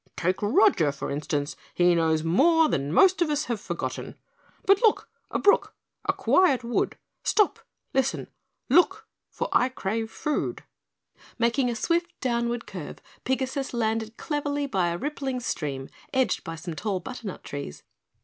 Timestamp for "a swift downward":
11.69-12.65